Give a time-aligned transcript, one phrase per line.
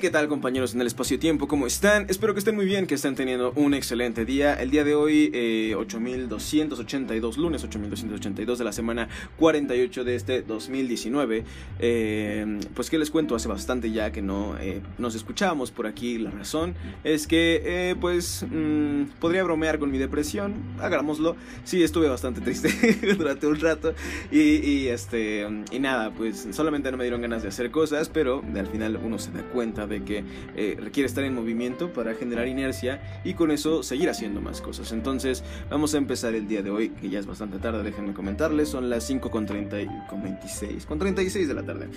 [0.00, 1.48] ¿qué tal compañeros en el espacio-tiempo?
[1.48, 2.06] ¿Cómo están?
[2.08, 4.54] Espero que estén muy bien, que estén teniendo un excelente día.
[4.54, 9.08] El día de hoy, eh, 8282, lunes 8282 de la semana
[9.38, 11.42] 48 de este 2019.
[11.80, 13.34] Eh, pues, ¿qué les cuento?
[13.34, 16.18] Hace bastante ya que no eh, nos escuchábamos por aquí.
[16.18, 20.54] La razón es que, eh, pues, mm, podría bromear con mi depresión.
[20.80, 21.34] Hagámoslo.
[21.64, 22.68] Sí, estuve bastante triste
[23.18, 23.94] durante un rato.
[24.30, 28.44] Y, y, este, y nada, pues, solamente no me dieron ganas de hacer cosas, pero
[28.54, 30.24] al final uno se da cuenta de que
[30.56, 34.92] eh, requiere estar en movimiento para generar inercia y con eso seguir haciendo más cosas.
[34.92, 38.68] Entonces vamos a empezar el día de hoy, que ya es bastante tarde, déjenme comentarles,
[38.68, 41.88] son las 5 con, 30 y, con 26, con 36 de la tarde.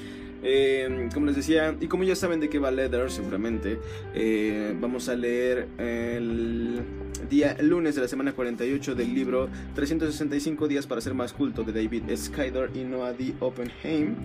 [0.44, 3.80] Eh, como les decía, y como ya saben de qué va Leather, seguramente,
[4.16, 6.82] eh, vamos a leer el
[7.30, 11.72] día lunes de la semana 48 del libro 365 días para ser más culto de
[11.72, 13.34] David Skydor y Noah D.
[13.40, 14.16] Oppenheim.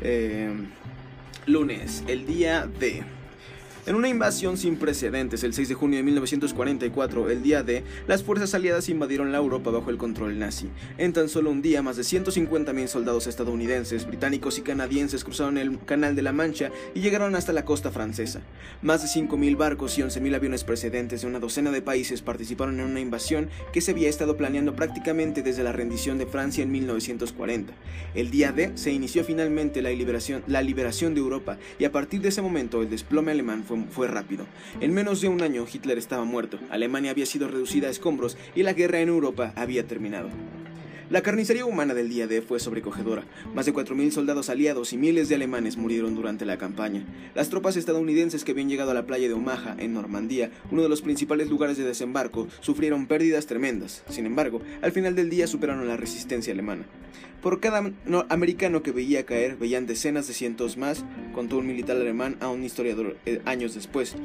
[0.00, 0.50] Eh,
[1.46, 3.04] lunes, el día de...
[3.84, 8.22] En una invasión sin precedentes, el 6 de junio de 1944, el día de, las
[8.22, 10.68] fuerzas aliadas invadieron la Europa bajo el control nazi.
[10.98, 15.80] En tan solo un día, más de 150.000 soldados estadounidenses, británicos y canadienses cruzaron el
[15.80, 18.42] Canal de la Mancha y llegaron hasta la costa francesa.
[18.82, 22.86] Más de 5.000 barcos y 11.000 aviones precedentes de una docena de países participaron en
[22.86, 27.72] una invasión que se había estado planeando prácticamente desde la rendición de Francia en 1940.
[28.14, 32.20] El día de se inició finalmente la liberación, la liberación de Europa y a partir
[32.20, 34.46] de ese momento el desplome alemán fue fue, rápido.
[34.80, 38.62] En menos de un año Hitler estaba muerto, Alemania había sido reducida a escombros y
[38.62, 40.28] la guerra en Europa había terminado.
[41.12, 43.24] La carnicería humana del día D fue sobrecogedora.
[43.54, 47.04] Más de 4.000 soldados aliados y miles de alemanes murieron durante la campaña.
[47.34, 50.88] Las tropas estadounidenses que habían llegado a la playa de Omaha, en Normandía, uno de
[50.88, 54.02] los principales lugares de desembarco, sufrieron pérdidas tremendas.
[54.08, 56.86] Sin embargo, al final del día superaron la resistencia alemana.
[57.42, 57.92] Por cada
[58.30, 62.64] americano que veía caer, veían decenas de cientos más, contó un militar alemán a un
[62.64, 64.16] historiador eh, años después.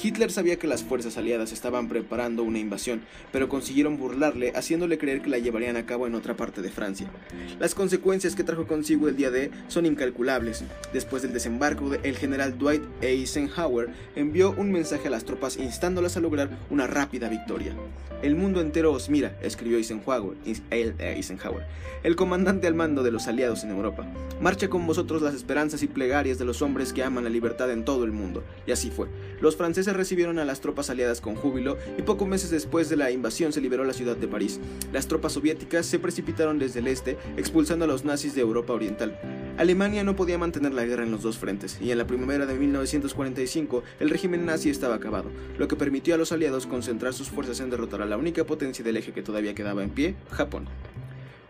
[0.00, 5.22] Hitler sabía que las fuerzas aliadas estaban preparando una invasión, pero consiguieron burlarle haciéndole creer
[5.22, 7.10] que la llevarían a cabo en otra parte de Francia.
[7.58, 10.64] Las consecuencias que trajo consigo el día D son incalculables.
[10.92, 16.20] Después del desembarco, el general Dwight Eisenhower envió un mensaje a las tropas instándolas a
[16.20, 17.74] lograr una rápida victoria.
[18.22, 20.36] El mundo entero os mira, escribió Eisenhower,
[20.70, 21.66] Eisenhower,
[22.04, 24.06] el comandante al mando de los aliados en Europa.
[24.40, 27.84] Marcha con vosotros las esperanzas y plegarias de los hombres que aman la libertad en
[27.84, 28.44] todo el mundo.
[28.64, 29.08] Y así fue.
[29.40, 33.10] Los franceses recibieron a las tropas aliadas con júbilo y pocos meses después de la
[33.10, 34.60] invasión se liberó la ciudad de París.
[34.92, 39.18] Las tropas soviéticas se precipitaron desde el este, expulsando a los nazis de Europa Oriental.
[39.58, 42.54] Alemania no podía mantener la guerra en los dos frentes, y en la primavera de
[42.54, 47.60] 1945 el régimen nazi estaba acabado, lo que permitió a los aliados concentrar sus fuerzas
[47.60, 50.66] en derrotar a la única potencia del eje que todavía quedaba en pie, Japón.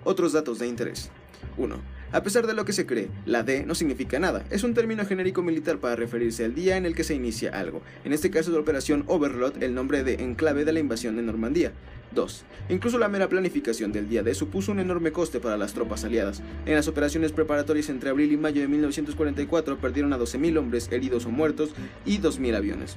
[0.05, 1.11] Otros datos de interés.
[1.57, 1.77] 1.
[2.13, 5.03] A pesar de lo que se cree, la D no significa nada, es un término
[5.07, 8.53] genérico militar para referirse al día en el que se inicia algo, en este caso
[8.53, 11.73] de Operación Overlord, el nombre de enclave de la invasión de Normandía.
[12.15, 12.45] 2.
[12.69, 16.43] Incluso la mera planificación del día D supuso un enorme coste para las tropas aliadas.
[16.67, 21.27] En las operaciones preparatorias entre abril y mayo de 1944 perdieron a 12.000 hombres heridos
[21.27, 21.71] o muertos
[22.05, 22.97] y 2.000 aviones.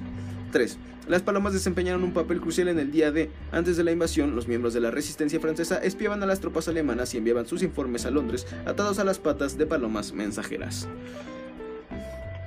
[0.52, 0.78] 3.
[1.08, 3.30] Las palomas desempeñaron un papel crucial en el día D.
[3.52, 7.14] Antes de la invasión, los miembros de la resistencia francesa espiaban a las tropas alemanas
[7.14, 10.88] y enviaban sus informes a Londres atados a las patas de palomas mensajeras.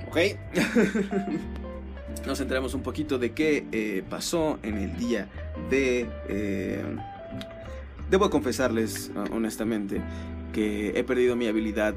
[0.08, 0.18] Ok.
[2.26, 5.28] Nos enteramos un poquito de qué eh, pasó en el día
[5.70, 6.06] de...
[6.28, 6.84] Eh,
[8.10, 10.02] debo confesarles honestamente
[10.52, 11.94] que he perdido mi habilidad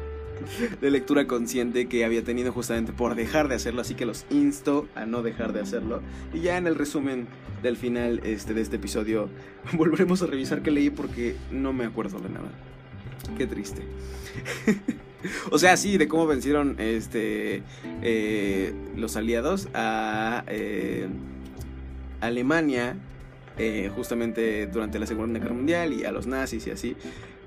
[0.80, 4.88] de lectura consciente que había tenido justamente por dejar de hacerlo, así que los insto
[4.94, 6.00] a no dejar de hacerlo.
[6.34, 7.26] Y ya en el resumen
[7.62, 9.28] del final este, de este episodio
[9.72, 12.50] volveremos a revisar qué leí porque no me acuerdo de nada.
[13.36, 13.82] Qué triste.
[15.50, 17.62] o sea, sí, de cómo vencieron este,
[18.02, 21.06] eh, los aliados a eh,
[22.20, 22.96] Alemania
[23.58, 26.96] eh, justamente durante la Segunda Guerra Mundial y a los nazis y así.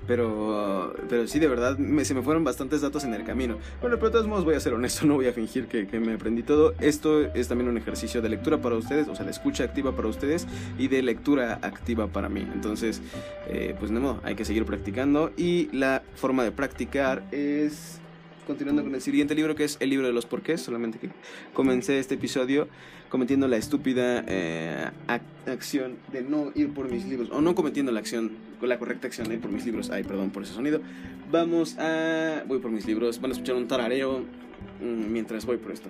[0.06, 3.58] Pero, pero sí, de verdad, se me fueron bastantes datos en el camino.
[3.80, 6.14] Bueno, pero de todos modos voy a ser honesto, no voy a fingir que, me
[6.14, 6.74] aprendí todo.
[6.80, 10.08] Esto es también un ejercicio de lectura para ustedes, o sea, de escucha activa para
[10.08, 10.46] ustedes
[10.78, 12.46] y de lectura activa para mí.
[12.52, 13.00] Entonces,
[13.48, 15.32] eh, pues no modo, hay que seguir practicando.
[15.36, 17.98] Y la forma de practicar es
[18.46, 21.10] continuando con el siguiente libro que es el libro de los porqués, solamente que
[21.54, 22.66] comencé este episodio
[23.10, 24.88] cometiendo la estúpida eh,
[25.46, 28.30] acción de no ir por mis libros, o no cometiendo la acción,
[28.68, 30.80] la correcta acción de por mis libros, ay, perdón por ese sonido,
[31.30, 34.24] vamos a, voy por mis libros, van a escuchar un tarareo
[34.80, 35.88] mientras voy por esto.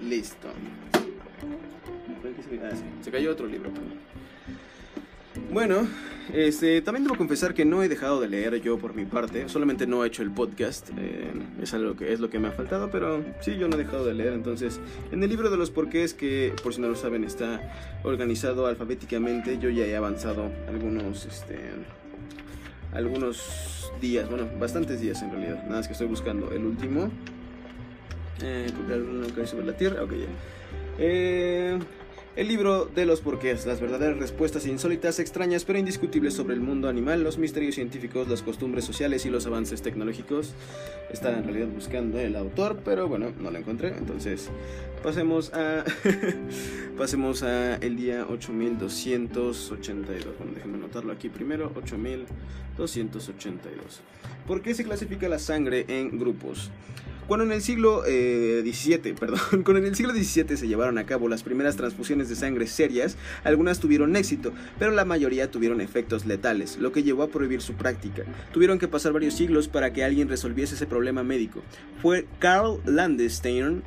[0.00, 0.48] Listo.
[3.02, 3.70] Se cayó otro libro,
[5.50, 5.86] Bueno,
[6.32, 9.86] este, también debo confesar que no he dejado de leer yo por mi parte, solamente
[9.86, 12.90] no he hecho el podcast, eh, es, algo que, es lo que me ha faltado,
[12.90, 14.80] pero sí, yo no he dejado de leer, entonces,
[15.10, 17.60] en el libro de los porqués, que por si no lo saben está
[18.02, 21.58] organizado alfabéticamente, yo ya he avanzado algunos, este,
[22.92, 27.10] algunos días, bueno, bastantes días en realidad, nada más que estoy buscando el último,
[28.42, 28.66] eh,
[29.46, 30.26] sobre la tierra, ok, ya.
[30.98, 31.78] Eh,
[32.34, 36.88] el libro de los porqués, las verdaderas respuestas insólitas, extrañas pero indiscutibles sobre el mundo
[36.88, 40.54] animal, los misterios científicos, las costumbres sociales y los avances tecnológicos.
[41.10, 43.94] Estaba en realidad buscando el autor, pero bueno, no lo encontré.
[43.96, 44.48] Entonces,
[45.02, 45.84] pasemos a
[46.96, 50.38] pasemos a el día 8282.
[50.38, 54.00] Bueno, déjenme anotarlo aquí primero, 8282.
[54.46, 56.70] ¿Por qué se clasifica la sangre en grupos?
[57.32, 61.42] Cuando en el siglo XVII, eh, perdón, el siglo XVII se llevaron a cabo las
[61.42, 66.92] primeras transfusiones de sangre serias, algunas tuvieron éxito, pero la mayoría tuvieron efectos letales, lo
[66.92, 68.24] que llevó a prohibir su práctica.
[68.52, 71.62] Tuvieron que pasar varios siglos para que alguien resolviese ese problema médico.
[72.02, 72.26] Fue
[72.84, 73.80] Landsteiner,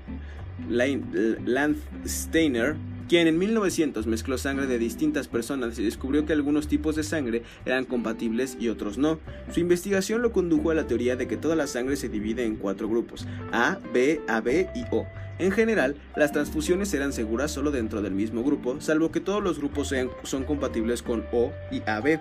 [0.68, 2.75] Landsteiner
[3.07, 7.44] quien en 1900 mezcló sangre de distintas personas y descubrió que algunos tipos de sangre
[7.66, 9.19] eran compatibles y otros no.
[9.54, 12.56] Su investigación lo condujo a la teoría de que toda la sangre se divide en
[12.56, 15.06] cuatro grupos, A, B, AB y O.
[15.38, 19.60] En general, las transfusiones eran seguras solo dentro del mismo grupo, salvo que todos los
[19.60, 22.19] grupos sean, son compatibles con O y AB.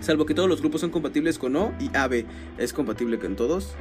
[0.00, 2.24] Salvo que todos los grupos son compatibles con O y AB.
[2.58, 3.74] ¿Es compatible con todos?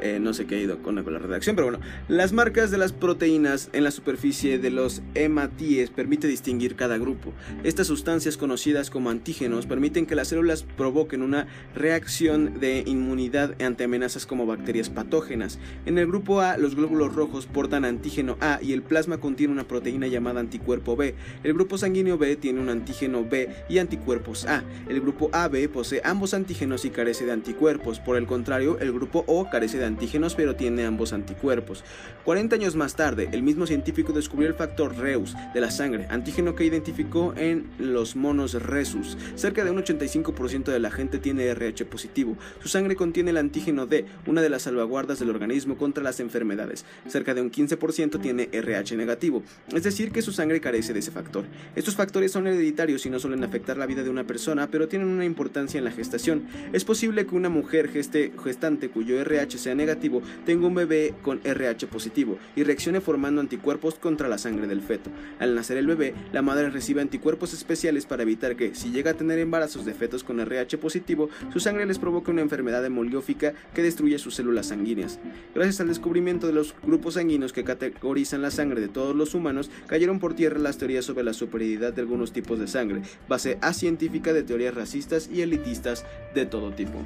[0.00, 1.84] Eh, no sé qué ha ido con, la redacción, pero bueno.
[2.08, 7.32] Las marcas de las proteínas en la superficie de los hematíes permite distinguir cada grupo.
[7.64, 13.84] Estas sustancias conocidas como antígenos permiten que las células provoquen una reacción de inmunidad ante
[13.84, 15.58] amenazas como bacterias patógenas.
[15.86, 19.68] En el grupo A, los glóbulos rojos portan antígeno A y el plasma contiene una
[19.68, 21.14] proteína llamada anticuerpo B.
[21.42, 24.64] El grupo sanguíneo B tiene un antígeno B y anticuerpos A.
[24.88, 28.00] El grupo AB posee ambos antígenos y carece de anticuerpos.
[28.00, 31.84] Por el contrario, el grupo O carece de antígenos pero tiene ambos anticuerpos.
[32.24, 36.54] 40 años más tarde, el mismo científico descubrió el factor Reus de la sangre, antígeno
[36.54, 39.16] que identificó en los monos Rhesus.
[39.34, 42.36] Cerca de un 85% de la gente tiene RH positivo.
[42.62, 46.84] Su sangre contiene el antígeno D, una de las salvaguardas del organismo contra las enfermedades.
[47.08, 51.10] Cerca de un 15% tiene RH negativo, es decir, que su sangre carece de ese
[51.10, 51.44] factor.
[51.74, 55.08] Estos factores son hereditarios y no suelen afectar la vida de una persona, pero tienen
[55.08, 56.46] una importancia en la gestación.
[56.72, 61.86] Es posible que una mujer gestante cuyo RH sea negativo tenga un bebé con RH
[61.86, 65.10] positivo y reaccione formando anticuerpos contra la sangre del feto.
[65.38, 69.14] Al nacer el bebé, la madre recibe anticuerpos especiales para evitar que, si llega a
[69.14, 73.82] tener embarazos de fetos con RH positivo, su sangre les provoque una enfermedad hemoliófica que
[73.82, 75.18] destruye sus células sanguíneas.
[75.54, 79.70] Gracias al descubrimiento de los grupos sanguíneos que categorizan la sangre de todos los humanos,
[79.86, 84.32] cayeron por tierra las teorías sobre la superioridad de algunos tipos de sangre, base científica
[84.32, 86.04] de teorías racistas y elitistas
[86.34, 86.98] de todo tipo.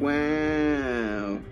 [0.00, 1.51] ¡Wow!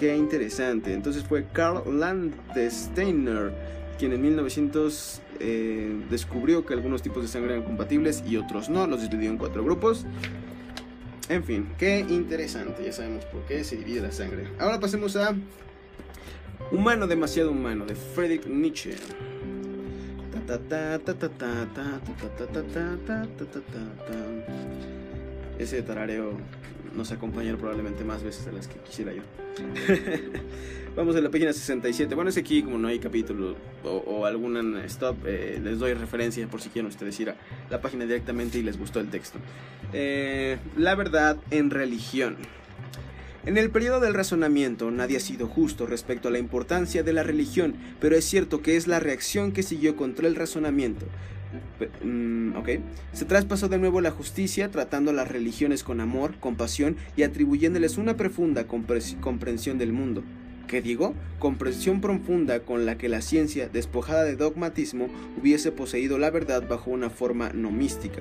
[0.00, 0.94] Qué interesante.
[0.94, 3.52] Entonces fue Carl Landsteiner
[3.98, 8.86] quien en 1900 eh, descubrió que algunos tipos de sangre eran compatibles y otros no.
[8.86, 10.06] Los dividió en cuatro grupos.
[11.28, 12.82] En fin, qué interesante.
[12.82, 14.48] Ya sabemos por qué se divide la sangre.
[14.58, 15.36] Ahora pasemos a
[16.72, 18.94] Humano demasiado humano de Friedrich Nietzsche.
[25.58, 26.38] Ese tarareo
[26.94, 29.22] nos acompañan probablemente más veces de las que quisiera yo.
[30.96, 32.14] Vamos a la página 67.
[32.14, 33.54] Bueno, es aquí como no hay capítulo
[33.84, 37.36] o, algún stop, eh, les doy referencia por si quieren ustedes ir a
[37.70, 39.38] la página directamente y les gustó el texto.
[39.92, 42.36] Eh, la verdad en religión.
[43.46, 47.22] En el periodo del razonamiento nadie ha sido justo respecto a la importancia de la
[47.22, 51.06] religión, pero es cierto que es la reacción que siguió contra el razonamiento.
[52.04, 52.52] Mm,
[53.12, 57.98] Se traspasó de nuevo la justicia, tratando a las religiones con amor, compasión y atribuyéndoles
[57.98, 60.22] una profunda comprensión del mundo.
[60.70, 61.14] ¿Qué digo?
[61.40, 66.92] Comprensión profunda con la que la ciencia, despojada de dogmatismo, hubiese poseído la verdad bajo
[66.92, 68.20] una forma no mística.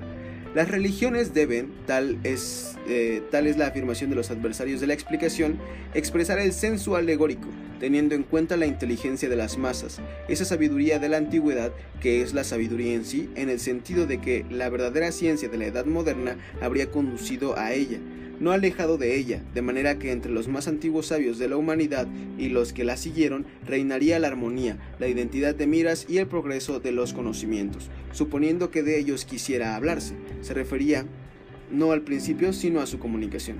[0.55, 4.95] Las religiones deben, tal es, eh, tal es la afirmación de los adversarios de la
[4.95, 5.59] explicación,
[5.93, 11.09] expresar el senso alegórico, teniendo en cuenta la inteligencia de las masas, esa sabiduría de
[11.09, 15.11] la antigüedad que es la sabiduría en sí, en el sentido de que la verdadera
[15.11, 17.99] ciencia de la edad moderna habría conducido a ella,
[18.39, 22.07] no alejado de ella, de manera que entre los más antiguos sabios de la humanidad
[22.37, 26.79] y los que la siguieron reinaría la armonía, la identidad de miras y el progreso
[26.79, 30.13] de los conocimientos, suponiendo que de ellos quisiera hablarse.
[30.41, 31.05] Se refería
[31.71, 33.57] no al principio, sino a su comunicación.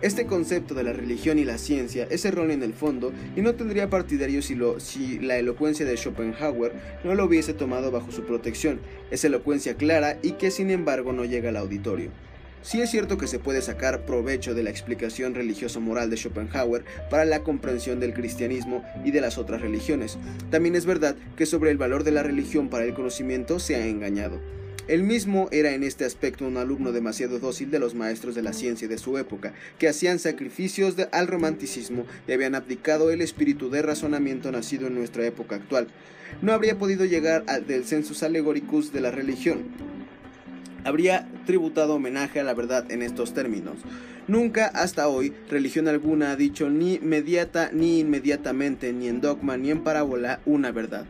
[0.00, 3.56] Este concepto de la religión y la ciencia es erróneo en el fondo y no
[3.56, 6.72] tendría partidario si, si la elocuencia de Schopenhauer
[7.02, 8.78] no lo hubiese tomado bajo su protección.
[9.10, 12.10] Es elocuencia clara y que sin embargo no llega al auditorio.
[12.62, 17.24] Sí es cierto que se puede sacar provecho de la explicación religioso-moral de Schopenhauer para
[17.24, 20.18] la comprensión del cristianismo y de las otras religiones.
[20.50, 23.86] También es verdad que sobre el valor de la religión para el conocimiento se ha
[23.86, 24.40] engañado.
[24.88, 28.54] Él mismo era en este aspecto un alumno demasiado dócil de los maestros de la
[28.54, 33.82] ciencia de su época, que hacían sacrificios al romanticismo y habían aplicado el espíritu de
[33.82, 35.88] razonamiento nacido en nuestra época actual.
[36.40, 39.64] No habría podido llegar al del sensus allegoricus de la religión.
[40.84, 43.76] Habría tributado homenaje a la verdad en estos términos.
[44.26, 49.70] Nunca hasta hoy religión alguna ha dicho ni mediata ni inmediatamente, ni en dogma ni
[49.70, 51.06] en parábola, una verdad.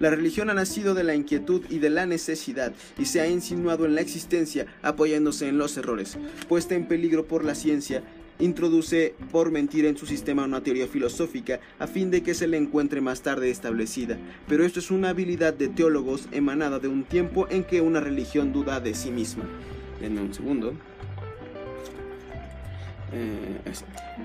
[0.00, 3.84] La religión ha nacido de la inquietud y de la necesidad y se ha insinuado
[3.84, 6.18] en la existencia apoyándose en los errores.
[6.48, 8.02] Puesta en peligro por la ciencia,
[8.38, 12.56] introduce por mentira en su sistema una teoría filosófica a fin de que se le
[12.56, 14.18] encuentre más tarde establecida.
[14.46, 18.52] Pero esto es una habilidad de teólogos emanada de un tiempo en que una religión
[18.52, 19.44] duda de sí misma.
[20.00, 20.72] Denme un segundo.
[23.12, 23.58] Eh,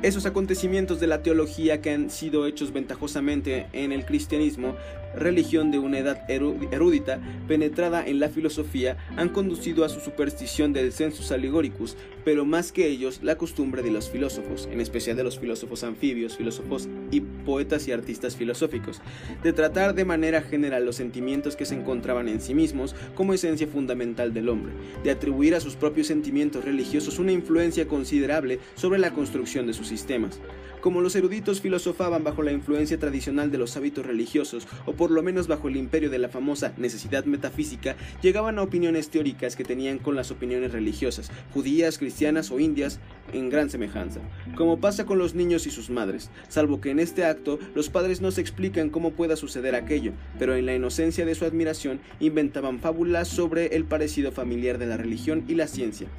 [0.01, 4.75] esos acontecimientos de la teología que han sido hechos ventajosamente en el cristianismo
[5.15, 10.91] religión de una edad erudita penetrada en la filosofía han conducido a su superstición del
[10.91, 11.95] sensus allegoricus,
[12.25, 16.37] pero más que ellos la costumbre de los filósofos, en especial de los filósofos anfibios,
[16.37, 19.01] filósofos y poetas y artistas filosóficos,
[19.43, 23.67] de tratar de manera general los sentimientos que se encontraban en sí mismos como esencia
[23.67, 24.73] fundamental del hombre,
[25.03, 30.39] de atribuir a sus propios sentimientos religiosos una influencia considerable sobre la construcción de sistemas.
[30.83, 35.23] Como los eruditos filosofaban bajo la influencia tradicional de los hábitos religiosos, o por lo
[35.23, 39.97] menos bajo el imperio de la famosa necesidad metafísica, llegaban a opiniones teóricas que tenían
[39.97, 42.99] con las opiniones religiosas, judías, cristianas o indias,
[43.31, 44.19] en gran semejanza,
[44.57, 48.19] como pasa con los niños y sus madres, salvo que en este acto los padres
[48.19, 52.79] no se explican cómo pueda suceder aquello, pero en la inocencia de su admiración inventaban
[52.79, 56.09] fábulas sobre el parecido familiar de la religión y la ciencia.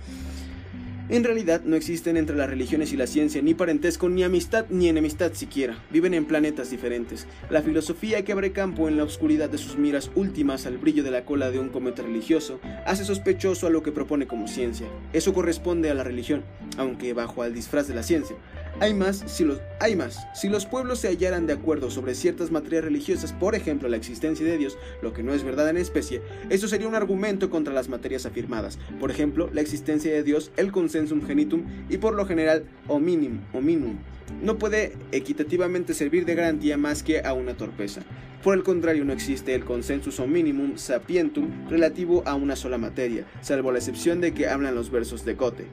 [1.10, 4.88] En realidad no existen entre las religiones y la ciencia ni parentesco, ni amistad, ni
[4.88, 5.76] enemistad siquiera.
[5.90, 7.26] Viven en planetas diferentes.
[7.50, 11.10] La filosofía que abre campo en la oscuridad de sus miras últimas al brillo de
[11.10, 14.86] la cola de un cometa religioso hace sospechoso a lo que propone como ciencia.
[15.12, 16.42] Eso corresponde a la religión,
[16.78, 18.36] aunque bajo el disfraz de la ciencia.
[18.80, 20.26] Hay más, si los, hay más.
[20.34, 24.44] Si los pueblos se hallaran de acuerdo sobre ciertas materias religiosas, por ejemplo la existencia
[24.44, 27.88] de Dios, lo que no es verdad en especie, eso sería un argumento contra las
[27.88, 28.78] materias afirmadas.
[28.98, 33.96] Por ejemplo, la existencia de Dios, el consensum genitum y por lo general hominum, hominum.
[34.42, 38.02] No puede equitativamente servir de garantía más que a una torpeza.
[38.42, 43.24] Por el contrario, no existe el consensus o minimum sapientum relativo a una sola materia,
[43.40, 45.66] salvo la excepción de que hablan los versos de Goethe.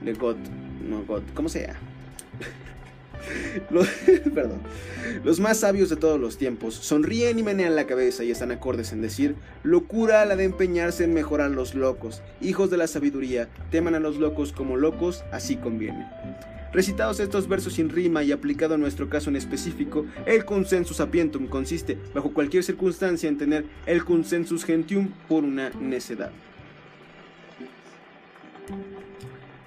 [0.00, 1.78] De no como sea.
[5.24, 8.92] Los, más sabios de todos los tiempos sonríen y menean la cabeza y están acordes
[8.92, 12.22] en decir, locura la de empeñarse en mejorar los locos.
[12.40, 16.06] Hijos de la sabiduría, teman a los locos como locos, así conviene.
[16.72, 21.46] Recitados estos versos sin rima y aplicado a nuestro caso en específico, el consensus sapientum
[21.46, 26.30] consiste, bajo cualquier circunstancia, en tener el consensus gentium por una necedad.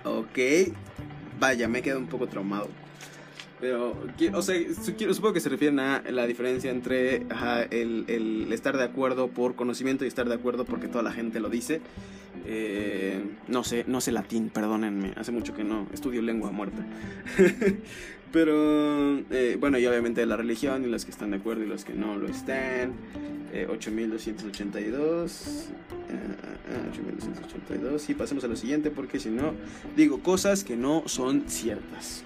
[0.04, 0.38] Ok,
[1.42, 2.70] vaya, me he quedado un poco traumado.
[3.60, 3.96] Pero,
[4.34, 7.28] o sea, supongo que se refieren a la diferencia entre
[7.70, 11.50] el, estar de acuerdo por conocimiento y estar de acuerdo porque toda la gente lo
[11.50, 11.82] dice.
[12.46, 16.84] Eh, no sé, no sé latín, perdónenme, hace mucho que no estudio lengua muerta.
[18.32, 21.84] Pero, eh, bueno, y obviamente la religión y los que están de acuerdo y los
[21.84, 22.94] que no lo están.
[23.52, 25.70] 8282.
[26.10, 26.52] Eh,
[26.90, 28.10] 8282.
[28.10, 29.54] Y pasemos a lo siguiente porque si no,
[29.96, 32.24] digo cosas que no son ciertas.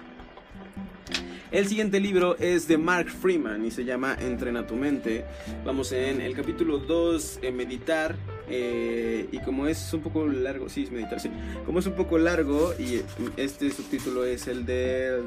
[1.50, 5.24] El siguiente libro es de Mark Freeman y se llama Entrena tu mente.
[5.64, 8.16] Vamos en el capítulo 2, en meditar.
[8.48, 11.18] Eh, y como es un poco largo, sí, es meditar.
[11.64, 13.02] Como es un poco largo y
[13.36, 15.22] este subtítulo es el de...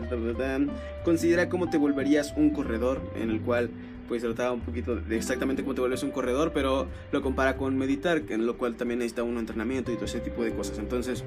[1.03, 3.69] Considera cómo te volverías un corredor, en el cual
[4.07, 7.77] pues trataba un poquito de exactamente cómo te vuelves un corredor, pero lo compara con
[7.77, 10.79] meditar, en lo cual también necesita un entrenamiento y todo ese tipo de cosas.
[10.79, 11.23] Entonces,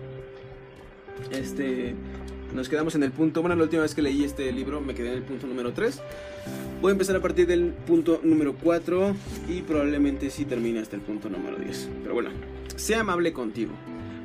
[1.30, 1.94] este
[2.54, 5.08] nos quedamos en el punto, bueno, la última vez que leí este libro me quedé
[5.10, 6.00] en el punto número 3.
[6.80, 9.14] Voy a empezar a partir del punto número 4
[9.48, 11.88] y probablemente sí termine hasta el punto número 10.
[12.02, 12.30] Pero bueno,
[12.76, 13.72] sea amable contigo.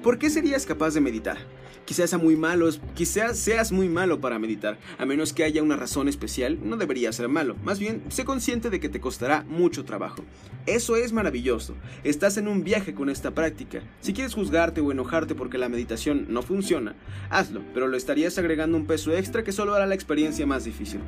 [0.03, 1.37] ¿Por qué serías capaz de meditar?
[1.87, 5.77] Quizás sea muy malo, quizás seas muy malo para meditar, a menos que haya una
[5.77, 7.55] razón especial, no debería ser malo.
[7.63, 10.25] Más bien, sé consciente de que te costará mucho trabajo.
[10.65, 11.75] Eso es maravilloso.
[12.03, 13.83] Estás en un viaje con esta práctica.
[14.01, 16.97] Si quieres juzgarte o enojarte porque la meditación no funciona,
[17.29, 20.99] hazlo, pero lo estarías agregando un peso extra que solo hará la experiencia más difícil.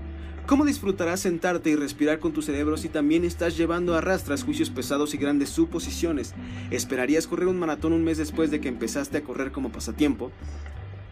[0.49, 4.71] ¿Cómo disfrutarás sentarte y respirar con tu cerebro si también estás llevando a rastras juicios
[4.71, 6.33] pesados y grandes suposiciones?
[6.71, 10.31] ¿Esperarías correr un maratón un mes después de que empezaste a correr como pasatiempo?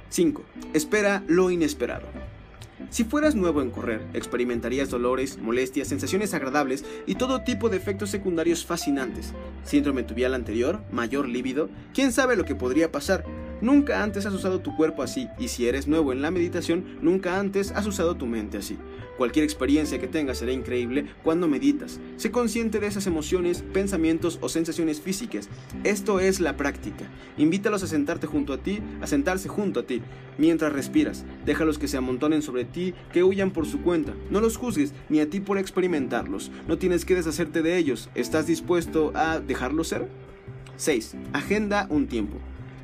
[0.09, 0.43] 5.
[0.73, 2.07] Espera lo inesperado.
[2.89, 8.09] Si fueras nuevo en correr, experimentarías dolores, molestias, sensaciones agradables y todo tipo de efectos
[8.09, 9.33] secundarios fascinantes.
[9.63, 13.23] Síndrome tuvial anterior, mayor líbido, quién sabe lo que podría pasar.
[13.61, 17.39] Nunca antes has usado tu cuerpo así, y si eres nuevo en la meditación, nunca
[17.39, 18.77] antes has usado tu mente así.
[19.17, 21.99] Cualquier experiencia que tengas será increíble cuando meditas.
[22.17, 25.49] Sé consciente de esas emociones, pensamientos o sensaciones físicas.
[25.83, 27.05] Esto es la práctica.
[27.37, 30.01] Invítalos a sentarte junto a ti, a sentarse junto a ti,
[30.37, 31.25] mientras respiras.
[31.45, 34.13] Déjalos que se amontonen sobre ti, que huyan por su cuenta.
[34.29, 36.51] No los juzgues, ni a ti por experimentarlos.
[36.67, 38.09] No tienes que deshacerte de ellos.
[38.13, 40.07] ¿Estás dispuesto a dejarlos ser?
[40.77, 41.15] 6.
[41.33, 42.37] Agenda un tiempo.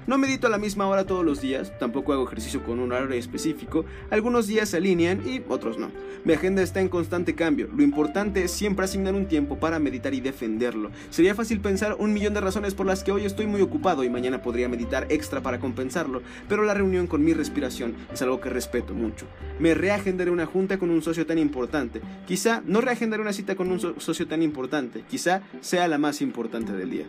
[0.05, 3.17] No medito a la misma hora todos los días, tampoco hago ejercicio con un horario
[3.17, 5.91] específico, algunos días se alinean y otros no.
[6.25, 10.13] Mi agenda está en constante cambio, lo importante es siempre asignar un tiempo para meditar
[10.13, 10.91] y defenderlo.
[11.10, 14.10] Sería fácil pensar un millón de razones por las que hoy estoy muy ocupado y
[14.10, 18.50] mañana podría meditar extra para compensarlo, pero la reunión con mi respiración es algo que
[18.50, 19.25] respeto mucho.
[19.60, 23.72] Me reagendaré una junta con un socio tan importante, quizá no reagendaré una cita con
[23.72, 27.05] un socio tan importante, quizá sea la más importante del día.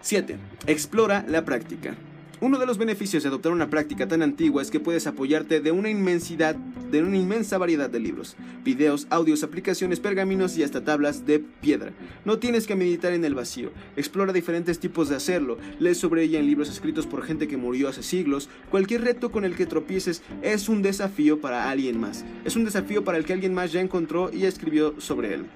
[0.00, 0.36] 7.
[0.66, 1.96] Explora la práctica.
[2.40, 5.72] Uno de los beneficios de adoptar una práctica tan antigua es que puedes apoyarte de
[5.72, 11.26] una inmensidad, de una inmensa variedad de libros, videos, audios, aplicaciones, pergaminos y hasta tablas
[11.26, 11.90] de piedra.
[12.24, 13.72] No tienes que meditar en el vacío.
[13.96, 15.58] Explora diferentes tipos de hacerlo.
[15.80, 18.48] Lee sobre ella en libros escritos por gente que murió hace siglos.
[18.70, 22.24] Cualquier reto con el que tropieces es un desafío para alguien más.
[22.44, 25.46] Es un desafío para el que alguien más ya encontró y escribió sobre él.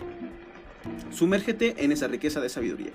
[1.13, 2.91] Sumérgete en esa riqueza de sabiduría.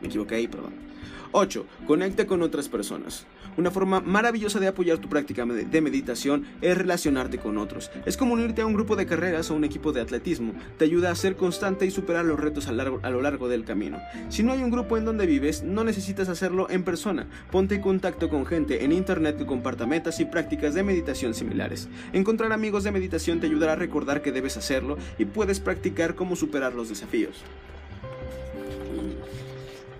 [0.00, 0.88] Me equivoqué ahí, perdón.
[1.32, 1.66] 8.
[1.86, 3.26] Conecta con otras personas.
[3.56, 7.90] Una forma maravillosa de apoyar tu práctica de meditación es relacionarte con otros.
[8.06, 10.54] Es como unirte a un grupo de carreras o un equipo de atletismo.
[10.78, 13.98] Te ayuda a ser constante y superar los retos a, a lo largo del camino.
[14.28, 17.26] Si no hay un grupo en donde vives, no necesitas hacerlo en persona.
[17.50, 21.88] Ponte en contacto con gente en internet que comparta metas y prácticas de meditación similares.
[22.12, 26.36] Encontrar amigos de meditación te ayudará a recordar que debes hacerlo y puedes practicar cómo
[26.36, 27.42] superar los desafíos.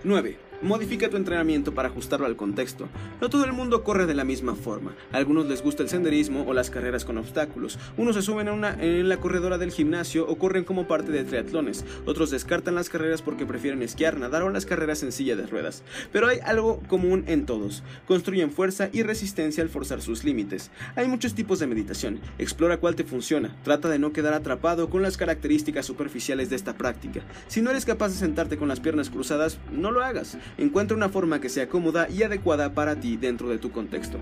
[0.08, 0.47] 9.
[0.60, 2.88] Modifica tu entrenamiento para ajustarlo al contexto.
[3.20, 4.96] No todo el mundo corre de la misma forma.
[5.12, 7.78] A algunos les gusta el senderismo o las carreras con obstáculos.
[7.96, 11.84] Unos se suben en la corredora del gimnasio o corren como parte de triatlones.
[12.06, 15.84] Otros descartan las carreras porque prefieren esquiar, nadar o las carreras en silla de ruedas.
[16.12, 17.84] Pero hay algo común en todos.
[18.08, 20.72] Construyen fuerza y resistencia al forzar sus límites.
[20.96, 22.18] Hay muchos tipos de meditación.
[22.36, 23.54] Explora cuál te funciona.
[23.62, 27.20] Trata de no quedar atrapado con las características superficiales de esta práctica.
[27.46, 30.36] Si no eres capaz de sentarte con las piernas cruzadas, no lo hagas.
[30.56, 34.18] Encuentra una forma que sea cómoda y adecuada para ti dentro de tu contexto.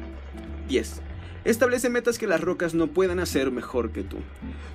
[0.68, 1.02] 10.
[1.44, 4.16] Establece metas que las rocas no puedan hacer mejor que tú.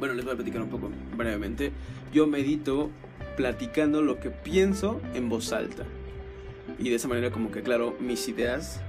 [0.00, 1.70] bueno, les voy a platicar un poco brevemente.
[2.12, 2.90] Yo medito
[3.38, 5.84] platicando lo que pienso en voz alta.
[6.76, 8.80] Y de esa manera como que claro mis ideas.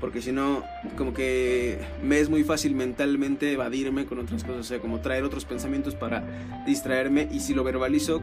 [0.00, 0.64] Porque si no,
[0.96, 4.60] como que me es muy fácil mentalmente evadirme con otras cosas.
[4.60, 6.24] O sea, como traer otros pensamientos para
[6.66, 7.28] distraerme.
[7.30, 8.20] Y si lo verbalizo,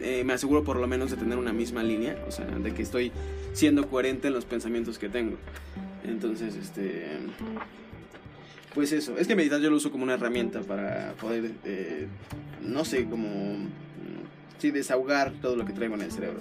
[0.00, 2.18] eh, me aseguro por lo menos de tener una misma línea.
[2.26, 3.12] O sea, de que estoy
[3.52, 5.36] siendo coherente en los pensamientos que tengo.
[6.04, 7.06] Entonces, este...
[8.74, 12.06] Pues eso, es que meditar yo lo uso como una herramienta para poder, eh,
[12.62, 13.56] no sé, como
[14.58, 16.40] sí, desahogar todo lo que traigo en el cerebro.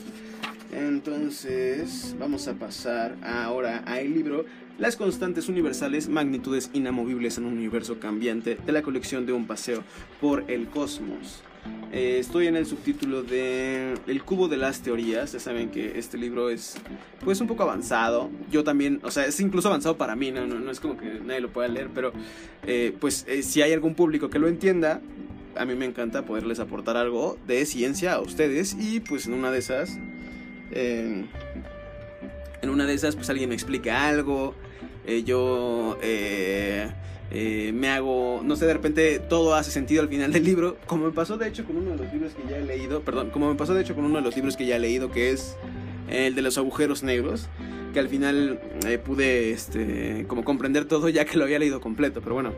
[0.71, 4.45] Entonces, vamos a pasar ahora al libro
[4.77, 9.83] Las constantes universales, magnitudes inamovibles en un universo cambiante de la colección de un paseo
[10.19, 11.41] por el cosmos.
[11.91, 15.31] Eh, estoy en el subtítulo de El cubo de las teorías.
[15.31, 16.75] Ya saben que este libro es
[17.23, 18.29] pues un poco avanzado.
[18.51, 21.39] Yo también, o sea, es incluso avanzado para mí, no, no, es como que nadie
[21.39, 22.11] lo pueda leer, pero
[22.65, 25.01] eh, pues eh, si hay algún público que lo entienda,
[25.57, 29.51] a mí me encanta poderles aportar algo de ciencia a ustedes y pues en una
[29.51, 29.97] de esas...
[30.71, 31.27] en
[32.63, 34.55] una de esas pues alguien me explica algo,
[35.25, 35.97] yo
[37.29, 41.05] eh, me hago, no sé, de repente todo hace sentido al final del libro, como
[41.05, 43.49] me pasó de hecho con uno de los libros que ya he leído, perdón, como
[43.49, 45.57] me pasó de hecho con uno de los libros que ya he leído, que es
[46.09, 47.47] el de los agujeros negros,
[47.93, 52.21] que al final eh, pude, este, como comprender todo ya que lo había leído completo,
[52.21, 52.53] pero bueno,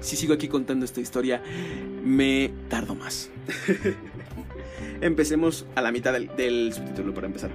[0.00, 1.42] si sigo aquí contando esta historia,
[2.04, 3.30] me tardo más.
[5.00, 7.50] Empecemos a la mitad del, del subtítulo para empezar.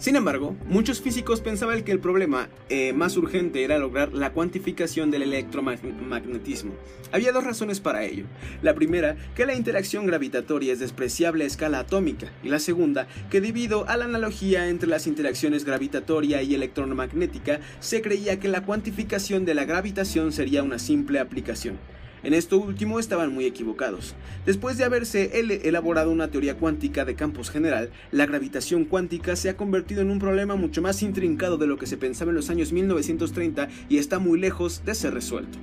[0.00, 5.10] Sin embargo, muchos físicos pensaban que el problema eh, más urgente era lograr la cuantificación
[5.10, 6.72] del electromagnetismo.
[7.12, 8.24] Había dos razones para ello.
[8.62, 13.42] La primera, que la interacción gravitatoria es despreciable a escala atómica, y la segunda, que
[13.42, 19.44] debido a la analogía entre las interacciones gravitatoria y electromagnética, se creía que la cuantificación
[19.44, 21.76] de la gravitación sería una simple aplicación.
[22.22, 24.14] En esto último estaban muy equivocados.
[24.44, 29.56] Después de haberse elaborado una teoría cuántica de campos general, la gravitación cuántica se ha
[29.56, 32.72] convertido en un problema mucho más intrincado de lo que se pensaba en los años
[32.72, 35.58] 1930 y está muy lejos de ser resuelto.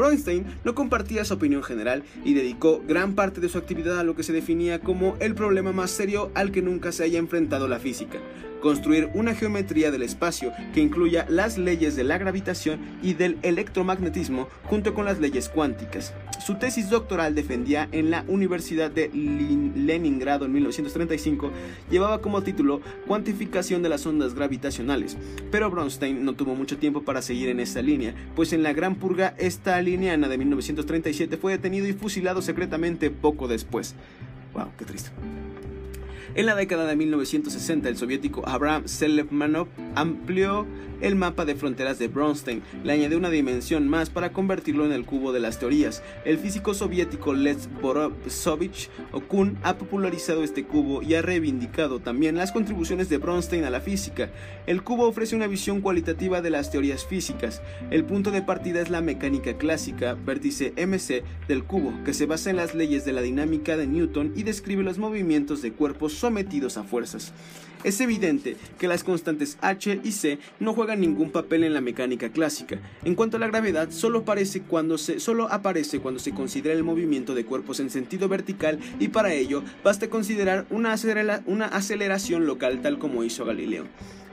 [0.00, 4.16] Bronstein no compartía esa opinión general y dedicó gran parte de su actividad a lo
[4.16, 7.78] que se definía como el problema más serio al que nunca se haya enfrentado la
[7.78, 8.18] física,
[8.62, 14.48] construir una geometría del espacio que incluya las leyes de la gravitación y del electromagnetismo
[14.64, 16.14] junto con las leyes cuánticas.
[16.40, 21.50] Su tesis doctoral defendía en la Universidad de Leningrado en 1935
[21.90, 25.18] llevaba como título Cuantificación de las ondas gravitacionales,
[25.50, 28.94] pero Bronstein no tuvo mucho tiempo para seguir en esta línea, pues en la Gran
[28.94, 33.94] Purga staliniana de 1937 fue detenido y fusilado secretamente poco después.
[34.54, 35.10] Wow, qué triste.
[36.36, 39.66] En la década de 1960, el soviético Abraham Selemanov
[39.96, 40.64] amplió
[41.00, 45.04] el mapa de fronteras de Bronstein, le añadió una dimensión más para convertirlo en el
[45.04, 46.02] cubo de las teorías.
[46.24, 52.52] El físico soviético Les Borovsovich Okun ha popularizado este cubo y ha reivindicado también las
[52.52, 54.30] contribuciones de Bronstein a la física.
[54.66, 57.62] El cubo ofrece una visión cualitativa de las teorías físicas.
[57.90, 62.50] El punto de partida es la mecánica clásica, vértice MC del cubo, que se basa
[62.50, 66.76] en las leyes de la dinámica de Newton y describe los movimientos de cuerpos sometidos
[66.76, 67.32] a fuerzas.
[67.82, 72.28] Es evidente que las constantes h y c no juegan ningún papel en la mecánica
[72.28, 72.78] clásica.
[73.04, 76.84] En cuanto a la gravedad, solo aparece cuando se, solo aparece cuando se considera el
[76.84, 80.94] movimiento de cuerpos en sentido vertical y para ello basta considerar una,
[81.46, 83.86] una aceleración local tal como hizo Galileo.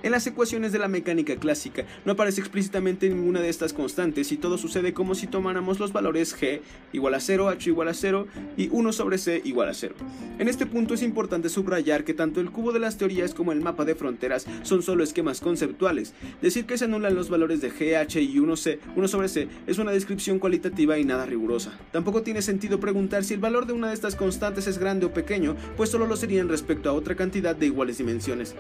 [0.04, 4.38] En las ecuaciones de la mecánica clásica no aparece explícitamente ninguna de estas constantes y
[4.38, 6.62] todo sucede como si tomáramos los valores g
[6.94, 9.96] igual a 0, h igual a 0 y 1 sobre c igual a 0.
[10.38, 13.62] En este punto es importante subrayar que tanto el cubo de las teorías como el
[13.62, 16.14] mapa de fronteras son solo esquemas conceptuales.
[16.44, 19.80] Decir que se anulan los valores de g, h y 1c, 1 sobre c es
[19.80, 21.74] una descripción cualitativa y nada rigurosa.
[21.92, 25.14] Tampoco tiene sentido preguntar si el valor de una de estas constantes es grande o
[25.14, 28.54] pequeño, pues solo lo serían respecto a otra cantidad de iguales dimensiones.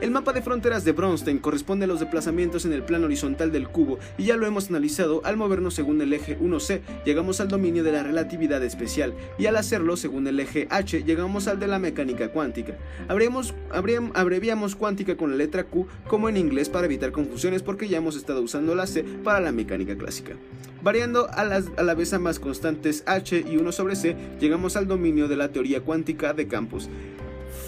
[0.00, 3.68] El mapa de fronteras de Bronstein corresponde a los desplazamientos en el plano horizontal del
[3.68, 7.82] cubo y ya lo hemos analizado al movernos según el eje 1c llegamos al dominio
[7.84, 11.78] de la relatividad especial y al hacerlo según el eje h llegamos al de la
[11.78, 12.76] mecánica cuántica.
[13.08, 17.98] Habríamos, abreviamos cuántica con la letra Q como en inglés para evitar confusiones porque ya
[17.98, 20.34] hemos estado usando la C para la mecánica clásica.
[20.82, 25.28] Variando a, a la vez ambas constantes h y 1 sobre c, llegamos al dominio
[25.28, 26.88] de la teoría cuántica de campos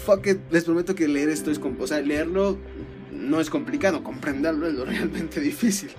[0.07, 2.57] fuck it, les prometo que leer esto es, sea, leerlo
[3.17, 5.91] no es complicado, comprenderlo es lo realmente difícil.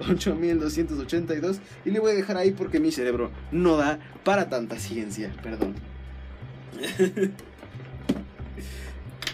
[0.00, 5.32] 8282 y le voy a dejar ahí porque mi cerebro no da para tanta ciencia,
[5.42, 5.74] perdón.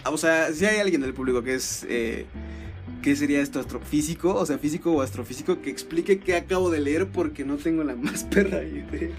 [0.05, 2.25] o sea, si hay alguien del público que es eh,
[3.01, 3.59] ¿Qué sería esto?
[3.59, 4.35] ¿Astrofísico?
[4.35, 7.95] O sea, físico o astrofísico que explique qué acabo de leer porque no tengo la
[7.97, 9.09] más perra idea.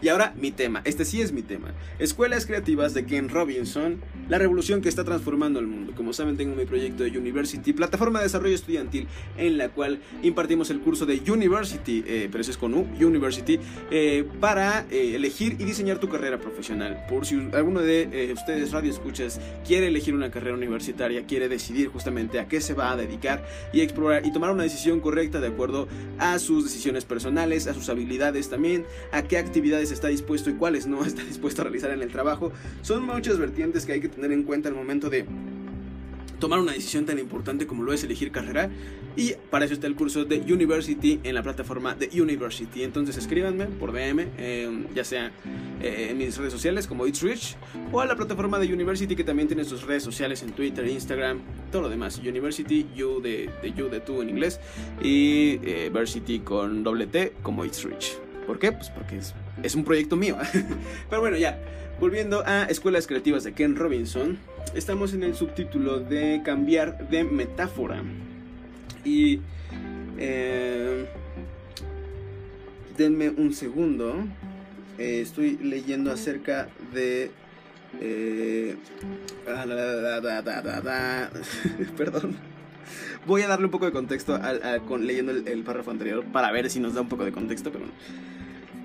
[0.00, 1.74] Y ahora mi tema, este sí es mi tema.
[1.98, 5.92] Escuelas Creativas de Ken Robinson, la revolución que está transformando el mundo.
[5.96, 10.70] Como saben, tengo mi proyecto de University, plataforma de desarrollo estudiantil, en la cual impartimos
[10.70, 13.58] el curso de University, eh, pero ese es con U, University,
[13.90, 17.04] eh, para eh, elegir y diseñar tu carrera profesional.
[17.08, 22.38] Por si alguno de ustedes, radio escuchas, quiere elegir una carrera universitaria, quiere decidir justamente
[22.40, 25.88] a qué se va a dedicar y explorar y tomar una decisión correcta de acuerdo
[26.18, 30.86] a sus decisiones personales, a sus habilidades también, a qué actividades está dispuesto y cuáles
[30.86, 32.52] no está dispuesto a realizar en el trabajo.
[32.82, 35.24] Son muchas vertientes que hay que tener en cuenta al momento de
[36.38, 38.70] tomar una decisión tan importante como lo es elegir carrera.
[39.16, 42.84] Y para eso está el curso de University en la plataforma de University.
[42.84, 45.32] Entonces escríbanme por DM, em, ya sea
[45.82, 47.56] eh, en mis redes sociales como It's Rich
[47.90, 51.40] o a la plataforma de University que también tiene sus redes sociales en Twitter, Instagram,
[51.72, 52.18] todo lo demás.
[52.18, 54.60] University, You de, de You de tú en inglés
[55.02, 58.18] y eh, Versity con doble T como It's Rich.
[58.46, 58.72] ¿Por qué?
[58.72, 60.36] Pues porque es, es un proyecto mío.
[61.10, 61.58] Pero bueno, ya.
[62.00, 64.38] Volviendo a Escuelas Creativas de Ken Robinson,
[64.72, 68.04] estamos en el subtítulo de cambiar de metáfora.
[69.04, 69.40] Y...
[70.16, 71.06] Eh,
[72.96, 74.14] denme un segundo.
[74.96, 77.32] Eh, estoy leyendo acerca de...
[78.00, 78.76] Eh,
[81.96, 82.36] perdón.
[83.26, 84.40] Voy a darle un poco de contexto
[84.86, 87.72] con, leyendo el, el, párrafo anterior para ver si nos da un poco de contexto,
[87.72, 87.86] pero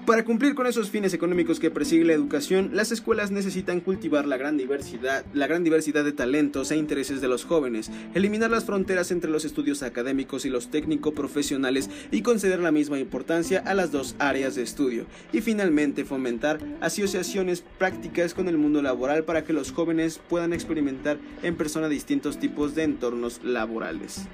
[0.06, 4.38] para cumplir con esos fines económicos que persigue la educación, las escuelas necesitan cultivar la
[4.38, 9.12] gran diversidad, la gran diversidad de talentos e intereses de los jóvenes, eliminar las fronteras
[9.12, 14.16] entre los estudios académicos y los técnico-profesionales y conceder la misma importancia a las dos
[14.20, 19.72] áreas de estudio, y finalmente fomentar asociaciones prácticas con el mundo laboral para que los
[19.72, 24.26] jóvenes puedan experimentar en persona distintos tipos de entornos laborales.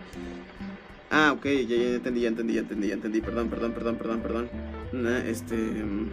[1.12, 3.21] Ah, ok, ya, ya entendí, ya entendí, ya entendí, ya entendí.
[3.21, 4.49] Perdón, perdón, perdón, perdón, perdón.
[5.25, 5.56] Este.
[5.56, 6.10] Mm,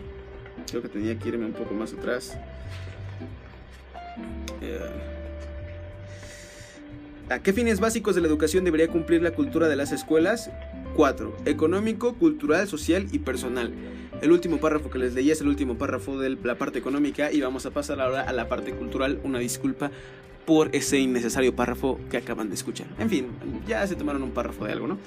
[0.68, 2.36] creo que tenía que irme un poco más atrás.
[4.60, 4.80] Eh,
[7.28, 10.50] ¿A qué fines básicos de la educación debería cumplir la cultura de las escuelas?
[10.94, 11.36] 4.
[11.44, 13.72] Económico, cultural, social y personal.
[14.22, 17.40] El último párrafo que les leí es el último párrafo de la parte económica y
[17.40, 19.20] vamos a pasar ahora a la parte cultural.
[19.24, 19.90] Una disculpa
[20.46, 22.86] por ese innecesario párrafo que acaban de escuchar.
[22.98, 23.26] En fin,
[23.66, 24.98] ya se tomaron un párrafo de algo, ¿no?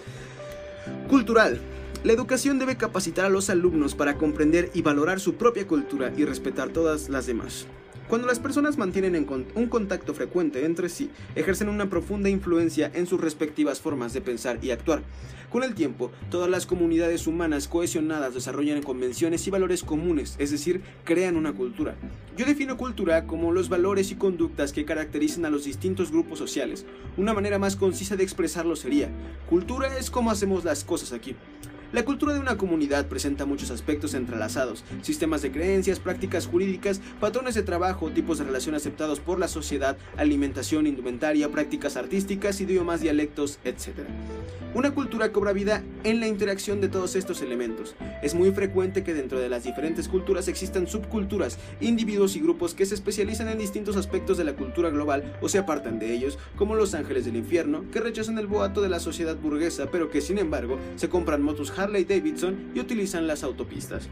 [1.08, 1.60] Cultural.
[2.01, 6.23] La educación debe capacitar a los alumnos para comprender y valorar su propia cultura y
[6.23, 7.67] respetar todas las demás.
[8.07, 13.19] Cuando las personas mantienen un contacto frecuente entre sí, ejercen una profunda influencia en sus
[13.19, 15.03] respectivas formas de pensar y actuar.
[15.49, 20.81] Con el tiempo, todas las comunidades humanas cohesionadas desarrollan convenciones y valores comunes, es decir,
[21.03, 21.95] crean una cultura.
[22.38, 26.85] Yo defino cultura como los valores y conductas que caracterizan a los distintos grupos sociales.
[27.17, 29.09] Una manera más concisa de expresarlo sería,
[29.49, 31.35] cultura es cómo hacemos las cosas aquí.
[31.91, 37.56] La cultura de una comunidad presenta muchos aspectos entrelazados, sistemas de creencias, prácticas jurídicas, patrones
[37.56, 43.58] de trabajo, tipos de relación aceptados por la sociedad, alimentación, indumentaria, prácticas artísticas, idiomas, dialectos,
[43.63, 44.06] etc.
[44.75, 47.95] Una cultura cobra vida en la interacción de todos estos elementos.
[48.21, 52.86] Es muy frecuente que dentro de las diferentes culturas existan subculturas, individuos y grupos que
[52.86, 56.75] se especializan en distintos aspectos de la cultura global o se apartan de ellos, como
[56.75, 60.38] los ángeles del infierno, que rechazan el boato de la sociedad burguesa, pero que sin
[60.38, 64.09] embargo se compran motos Harley Davidson y utilizan las autopistas.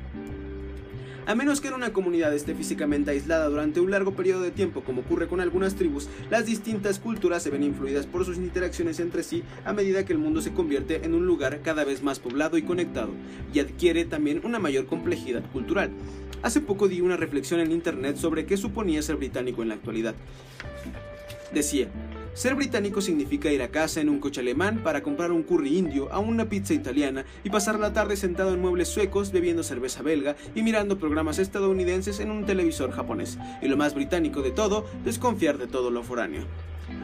[1.25, 4.85] A menos que en una comunidad esté físicamente aislada durante un largo periodo de tiempo,
[4.85, 9.23] como ocurre con algunas tribus, las distintas culturas se ven influidas por sus interacciones entre
[9.23, 12.57] sí a medida que el mundo se convierte en un lugar cada vez más poblado
[12.57, 13.11] y conectado,
[13.53, 15.91] y adquiere también una mayor complejidad cultural.
[16.43, 20.15] Hace poco di una reflexión en internet sobre qué suponía ser británico en la actualidad.
[21.53, 21.89] Decía,
[22.37, 26.13] ser británico significa ir a casa en un coche alemán para comprar un curry indio
[26.13, 30.35] a una pizza italiana y pasar la tarde sentado en muebles suecos bebiendo cerveza belga
[30.53, 33.39] y mirando programas estadounidenses en un televisor japonés.
[33.63, 36.43] Y lo más británico de todo, desconfiar de todo lo foráneo.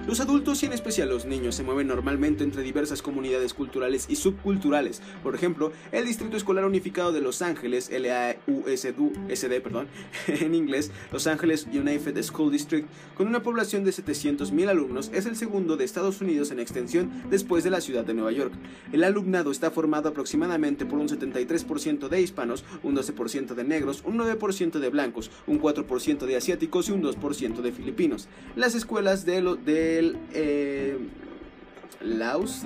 [0.07, 4.17] Los adultos y en especial los niños se mueven normalmente entre diversas comunidades culturales y
[4.17, 5.01] subculturales.
[5.23, 9.87] Por ejemplo, el Distrito Escolar Unificado de Los Ángeles, LAUSD, perdón,
[10.27, 15.35] en inglés, Los Ángeles United School District, con una población de 700.000 alumnos, es el
[15.35, 18.53] segundo de Estados Unidos en extensión después de la ciudad de Nueva York.
[18.91, 24.17] El alumnado está formado aproximadamente por un 73% de hispanos, un 12% de negros, un
[24.17, 28.27] 9% de blancos, un 4% de asiáticos y un 2% de filipinos.
[28.55, 30.97] Las escuelas de, de el eh,
[32.03, 32.65] Laos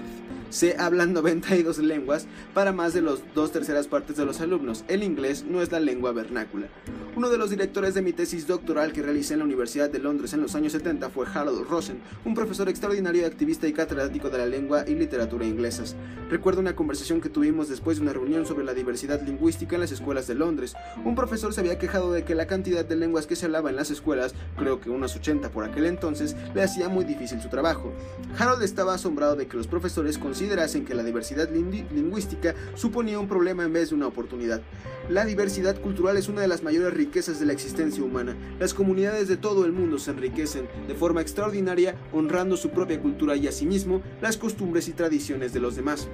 [0.49, 4.85] se hablan 92 lenguas para más de los dos terceras partes de los alumnos.
[4.87, 6.67] El inglés no es la lengua vernácula.
[7.15, 10.33] Uno de los directores de mi tesis doctoral que realicé en la Universidad de Londres
[10.33, 14.45] en los años 70 fue Harold Rosen, un profesor extraordinario, activista y catedrático de la
[14.45, 15.95] lengua y literatura inglesas.
[16.29, 19.91] Recuerdo una conversación que tuvimos después de una reunión sobre la diversidad lingüística en las
[19.91, 20.75] escuelas de Londres.
[21.03, 23.75] Un profesor se había quejado de que la cantidad de lenguas que se hablaba en
[23.75, 27.93] las escuelas, creo que unas 80 por aquel entonces, le hacía muy difícil su trabajo.
[28.37, 33.63] Harold estaba asombrado de que los profesores considerasen que la diversidad lingüística suponía un problema
[33.63, 34.61] en vez de una oportunidad.
[35.09, 38.35] La diversidad cultural es una de las mayores riquezas de la existencia humana.
[38.59, 43.35] Las comunidades de todo el mundo se enriquecen de forma extraordinaria honrando su propia cultura
[43.35, 46.07] y asimismo las costumbres y tradiciones de los demás.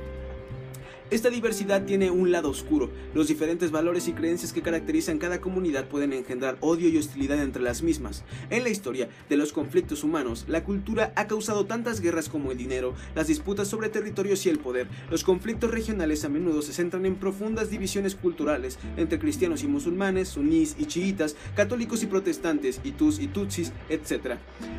[1.11, 2.89] Esta diversidad tiene un lado oscuro.
[3.13, 7.61] Los diferentes valores y creencias que caracterizan cada comunidad pueden engendrar odio y hostilidad entre
[7.61, 8.23] las mismas.
[8.49, 12.57] En la historia de los conflictos humanos, la cultura ha causado tantas guerras como el
[12.57, 14.87] dinero, las disputas sobre territorios y el poder.
[15.11, 20.29] Los conflictos regionales a menudo se centran en profundas divisiones culturales entre cristianos y musulmanes,
[20.29, 24.37] sunís y chiitas, católicos y protestantes, tus y tutsis, etc.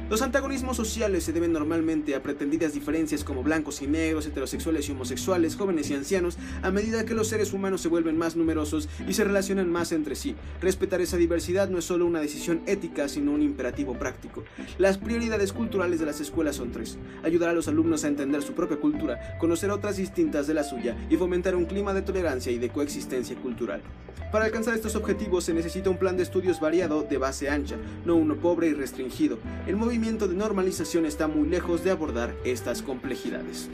[0.08, 4.92] Los antagonismos sociales se deben normalmente a pretendidas diferencias como blancos y negros, heterosexuales y
[4.92, 6.13] homosexuales, jóvenes y ancianos,
[6.62, 10.14] a medida que los seres humanos se vuelven más numerosos y se relacionan más entre
[10.14, 10.36] sí.
[10.60, 14.44] Respetar esa diversidad no es solo una decisión ética, sino un imperativo práctico.
[14.78, 16.98] Las prioridades culturales de las escuelas son tres.
[17.22, 20.96] Ayudar a los alumnos a entender su propia cultura, conocer otras distintas de la suya
[21.10, 23.82] y fomentar un clima de tolerancia y de coexistencia cultural.
[24.30, 28.16] Para alcanzar estos objetivos se necesita un plan de estudios variado de base ancha, no
[28.16, 29.38] uno pobre y restringido.
[29.66, 33.70] El movimiento de normalización está muy lejos de abordar estas complejidades.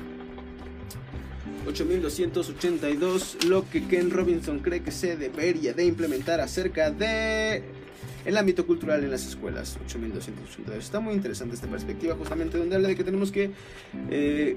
[1.66, 7.62] 8282, lo que Ken Robinson cree que se debería de implementar acerca de
[8.24, 9.78] el ámbito cultural en las escuelas.
[9.84, 10.84] 8282.
[10.84, 13.50] Está muy interesante esta perspectiva, justamente donde habla de que tenemos que
[14.10, 14.56] eh,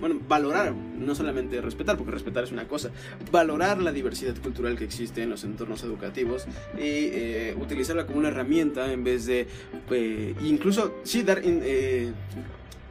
[0.00, 2.90] bueno, valorar, no solamente respetar, porque respetar es una cosa,
[3.30, 8.28] valorar la diversidad cultural que existe en los entornos educativos y eh, utilizarla como una
[8.28, 9.46] herramienta en vez de
[9.90, 11.42] eh, incluso sí dar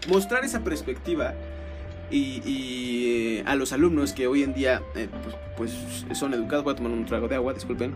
[0.07, 1.35] mostrar esa perspectiva
[2.11, 5.07] y, eh, a los alumnos que hoy en día eh,
[5.57, 5.73] pues,
[6.07, 7.93] pues, son educados, voy a tomar un trago de agua, disculpen.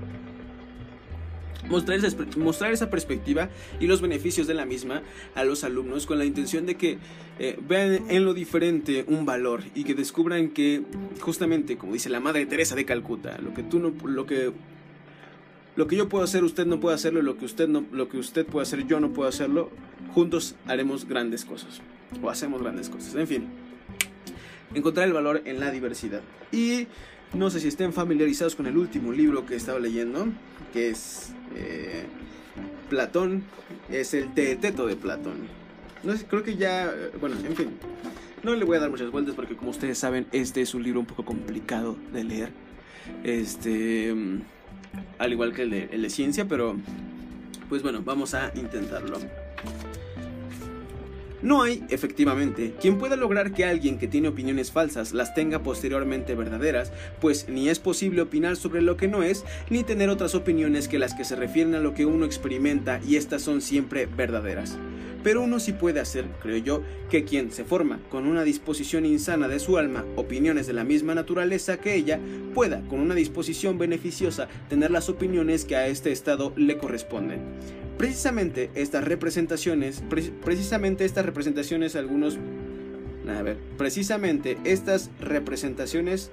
[1.70, 3.50] Mostrar esa, mostrar esa, perspectiva
[3.80, 5.02] y los beneficios de la misma
[5.34, 6.98] a los alumnos con la intención de que
[7.40, 10.82] eh, vean en lo diferente un valor y que descubran que
[11.22, 14.52] justamente como dice la madre Teresa de Calcuta lo que tú no lo que
[15.78, 18.18] lo que yo puedo hacer usted no puede hacerlo lo que usted no lo que
[18.18, 19.72] usted puede hacer yo no puedo hacerlo
[20.14, 21.82] juntos haremos grandes cosas
[22.22, 23.63] o hacemos grandes cosas en fin
[24.74, 26.22] encontrar el valor en la diversidad.
[26.52, 26.88] Y
[27.34, 30.28] no sé si estén familiarizados con el último libro que he estado leyendo,
[30.72, 32.06] que es eh,
[32.90, 33.44] Platón,
[33.90, 35.48] es el Teeteto de Platón.
[36.04, 37.70] No creo que ya, bueno, en fin,
[38.44, 41.00] no le voy a dar muchas vueltas porque como ustedes saben, este es un libro
[41.00, 42.50] un poco complicado de leer.
[43.24, 44.14] Este,
[45.18, 46.76] al igual que el de, el de ciencia, pero
[47.70, 49.18] pues bueno, vamos a intentarlo.
[51.44, 56.36] No hay, efectivamente, quien pueda lograr que alguien que tiene opiniones falsas las tenga posteriormente
[56.36, 60.88] verdaderas, pues ni es posible opinar sobre lo que no es, ni tener otras opiniones
[60.88, 64.78] que las que se refieren a lo que uno experimenta y estas son siempre verdaderas.
[65.24, 69.48] Pero uno sí puede hacer, creo yo, que quien se forma con una disposición insana
[69.48, 72.20] de su alma, opiniones de la misma naturaleza que ella,
[72.54, 77.40] pueda, con una disposición beneficiosa, tener las opiniones que a este estado le corresponden.
[77.98, 80.04] Precisamente estas representaciones,
[80.44, 82.38] precisamente estas representaciones, algunos,
[83.28, 86.32] a ver, precisamente estas representaciones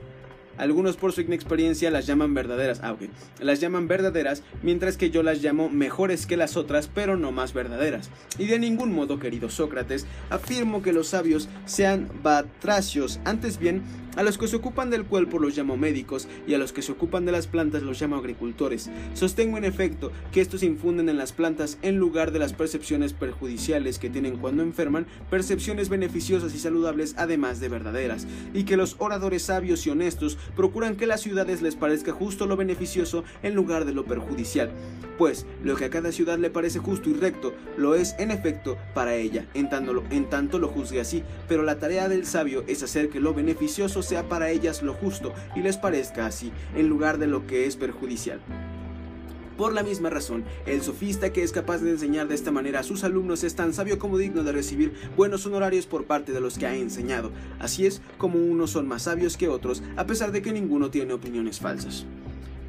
[0.61, 2.81] algunos por su inexperiencia las llaman verdaderas.
[2.83, 3.03] Ah, ok.
[3.41, 7.55] Las llaman verdaderas, mientras que yo las llamo mejores que las otras, pero no más
[7.55, 8.11] verdaderas.
[8.39, 13.21] Y de ningún modo, querido Sócrates, afirmo que los sabios sean batracios.
[13.25, 13.83] Antes bien,
[14.17, 16.93] a los que se ocupan del cuerpo los llamo médicos y a los que se
[16.93, 18.91] ocupan de las plantas los llamo agricultores.
[19.15, 23.99] Sostengo en efecto que estos infunden en las plantas en lugar de las percepciones perjudiciales
[23.99, 29.43] que tienen cuando enferman, percepciones beneficiosas y saludables además de verdaderas, y que los oradores
[29.43, 33.93] sabios y honestos procuran que las ciudades les parezca justo lo beneficioso en lugar de
[33.93, 34.71] lo perjudicial,
[35.19, 38.77] pues lo que a cada ciudad le parece justo y recto lo es en efecto
[38.95, 43.09] para ella, lo, en tanto lo juzgue así, pero la tarea del sabio es hacer
[43.11, 47.27] que lo beneficioso sea para ellas lo justo y les parezca así, en lugar de
[47.27, 48.41] lo que es perjudicial.
[49.61, 52.83] Por la misma razón, el sofista que es capaz de enseñar de esta manera a
[52.83, 56.57] sus alumnos es tan sabio como digno de recibir buenos honorarios por parte de los
[56.57, 57.31] que ha enseñado.
[57.59, 61.13] Así es como unos son más sabios que otros, a pesar de que ninguno tiene
[61.13, 62.07] opiniones falsas.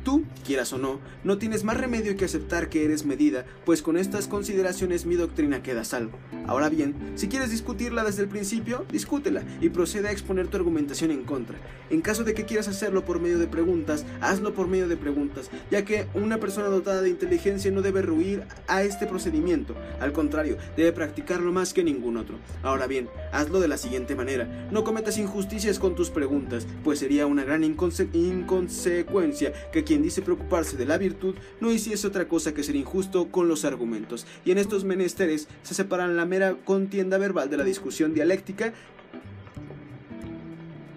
[0.03, 3.97] Tú, quieras o no, no tienes más remedio que aceptar que eres medida, pues con
[3.97, 6.17] estas consideraciones mi doctrina queda salvo.
[6.47, 11.11] Ahora bien, si quieres discutirla desde el principio, discútela y procede a exponer tu argumentación
[11.11, 11.59] en contra.
[11.91, 15.51] En caso de que quieras hacerlo por medio de preguntas, hazlo por medio de preguntas,
[15.69, 20.57] ya que una persona dotada de inteligencia no debe ruir a este procedimiento, al contrario,
[20.75, 22.39] debe practicarlo más que ningún otro.
[22.63, 27.27] Ahora bien, hazlo de la siguiente manera, no cometas injusticias con tus preguntas, pues sería
[27.27, 32.63] una gran inconsecuencia que quien dice preocuparse de la virtud no hiciese otra cosa que
[32.63, 37.49] ser injusto con los argumentos, y en estos menesteres se separan la mera contienda verbal
[37.49, 38.73] de la discusión dialéctica,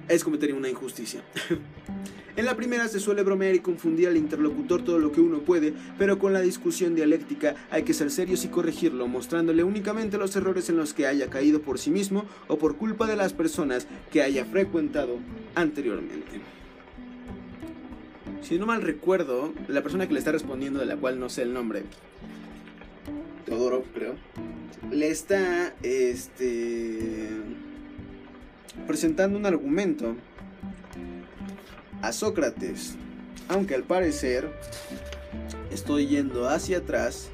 [0.06, 1.24] es cometer una injusticia.
[2.36, 5.72] En la primera se suele bromear y confundir al interlocutor todo lo que uno puede,
[5.98, 10.68] pero con la discusión dialéctica hay que ser serios y corregirlo, mostrándole únicamente los errores
[10.68, 14.22] en los que haya caído por sí mismo o por culpa de las personas que
[14.22, 15.20] haya frecuentado
[15.54, 16.40] anteriormente.
[18.44, 21.40] Si no mal recuerdo, la persona que le está respondiendo, de la cual no sé
[21.40, 21.84] el nombre,
[23.46, 24.16] Teodoro, creo,
[24.90, 27.40] le está este,
[28.86, 30.14] presentando un argumento
[32.02, 32.96] a Sócrates,
[33.48, 34.50] aunque al parecer
[35.72, 37.30] estoy yendo hacia atrás.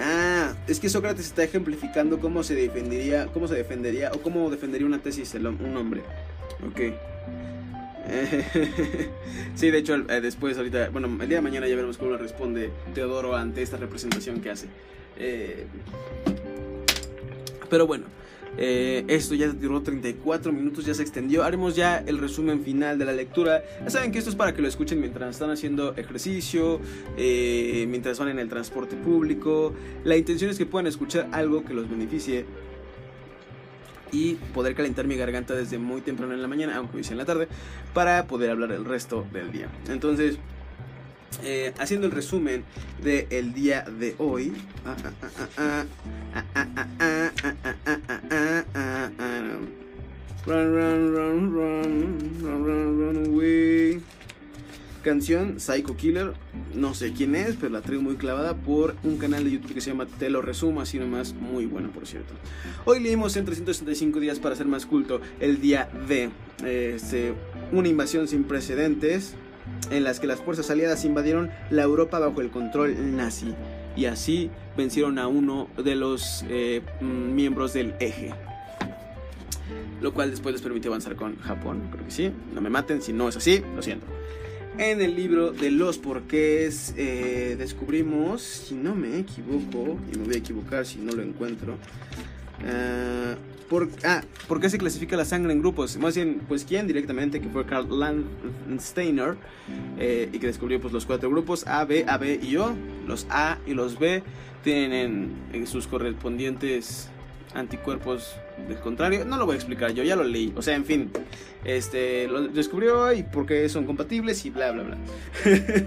[0.00, 4.86] Ah, es que Sócrates está ejemplificando cómo se defendería, cómo se defendería o cómo defendería
[4.86, 6.02] una tesis un hombre.
[6.68, 7.17] Ok.
[9.54, 12.70] sí, de hecho, eh, después, ahorita, bueno, el día de mañana ya veremos cómo responde
[12.94, 14.66] Teodoro ante esta representación que hace.
[15.18, 15.66] Eh,
[17.68, 18.06] pero bueno,
[18.56, 21.44] eh, esto ya duró 34 minutos, ya se extendió.
[21.44, 23.62] Haremos ya el resumen final de la lectura.
[23.84, 26.80] Ya saben que esto es para que lo escuchen mientras están haciendo ejercicio,
[27.16, 29.74] mientras van en el transporte público.
[30.04, 32.46] La intención es que puedan escuchar algo que los beneficie
[34.12, 37.24] y poder calentar mi garganta desde muy temprano en la mañana, aunque hice en la
[37.24, 37.48] tarde,
[37.94, 39.68] para poder hablar el resto del día.
[39.88, 40.38] Entonces,
[41.78, 42.64] haciendo el resumen
[43.02, 44.52] del día de hoy.
[50.46, 54.02] Run, run, run, run, run,
[55.08, 56.34] canción, Psycho Killer,
[56.74, 59.80] no sé quién es, pero la traigo muy clavada por un canal de YouTube que
[59.80, 62.34] se llama Te lo resumo, así nomás, muy bueno por cierto.
[62.84, 66.28] Hoy leímos en 365 días para ser más culto el día de
[66.62, 67.32] este,
[67.72, 69.32] una invasión sin precedentes
[69.90, 73.54] en las que las fuerzas aliadas invadieron la Europa bajo el control nazi
[73.96, 78.34] y así vencieron a uno de los eh, mm, miembros del eje
[80.02, 83.12] lo cual después les permitió avanzar con Japón, creo que sí, no me maten, si
[83.12, 84.06] no es así, lo siento.
[84.78, 90.34] En el libro de los porqués eh, descubrimos, si no me equivoco, y me voy
[90.36, 95.52] a equivocar si no lo encuentro, uh, por, ah, ¿por qué se clasifica la sangre
[95.52, 95.96] en grupos?
[95.96, 99.34] Más bien, pues quién directamente, que fue Karl Landsteiner,
[99.98, 102.72] eh, y que descubrió pues, los cuatro grupos, A, B, AB y O.
[103.08, 104.22] Los A y los B
[104.62, 107.10] tienen en sus correspondientes
[107.54, 108.36] anticuerpos
[108.68, 109.24] del contrario.
[109.24, 110.52] No lo voy a explicar, yo ya lo leí.
[110.56, 111.10] O sea, en fin,
[111.64, 114.96] este lo descubrió y por qué son compatibles y bla, bla, bla.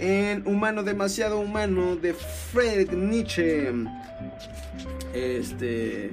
[0.00, 3.72] en Humano demasiado humano de Friedrich Nietzsche.
[5.12, 6.10] Este.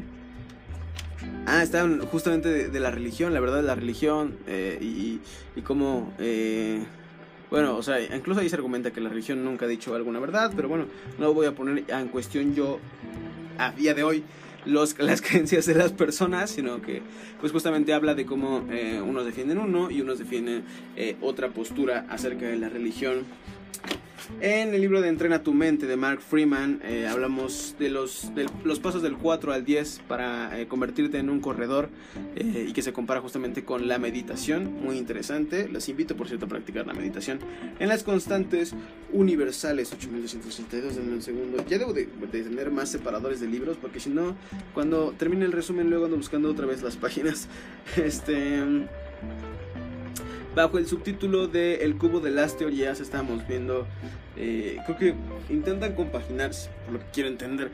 [1.47, 5.19] Ah, está justamente de, la religión, la verdad de la religión eh, y,
[5.55, 6.13] y cómo.
[6.19, 6.84] Eh,
[7.51, 10.51] bueno, o sea, incluso ahí se argumenta que la religión nunca ha dicho alguna verdad,
[10.55, 10.86] pero bueno,
[11.19, 12.80] no lo voy a poner en cuestión yo
[13.57, 14.23] a día de hoy
[14.66, 17.01] los, las creencias de las personas, sino que
[17.39, 20.63] pues justamente habla de cómo eh, unos defienden uno y unos defienden
[20.95, 23.26] eh, otra postura acerca de la religión
[24.41, 28.32] en el libro de Entrena tu mente de Mark Freeman eh, hablamos de los,
[28.63, 31.89] los pasos del 4 al 10 para eh, convertirte en un corredor
[32.36, 34.73] eh, y que se compara justamente con la meditación.
[34.84, 35.67] Muy interesante.
[35.69, 37.39] Les invito, por cierto, a practicar la meditación
[37.80, 38.73] en las constantes
[39.11, 39.91] universales.
[39.93, 41.65] 8262 en un segundo.
[41.67, 44.36] Ya debo de, de, tener más separadores de libros porque si no,
[44.73, 47.47] cuando termine el resumen, luego ando buscando otra vez las páginas.
[47.95, 48.61] Este
[50.56, 53.86] bajo el subtítulo de El cubo de las teorías estamos viendo,
[54.38, 55.16] eh, creo que
[55.53, 57.72] intentan compaginarse, por lo que quiero entender,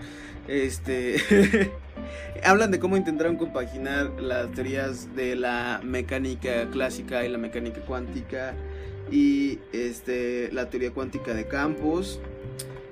[0.48, 1.72] este,
[2.44, 8.56] hablan de cómo intentaron compaginar las teorías de la mecánica clásica y la mecánica cuántica
[9.12, 12.20] y este, la teoría cuántica de campos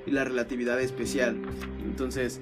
[0.05, 1.37] y la relatividad especial.
[1.83, 2.39] Entonces,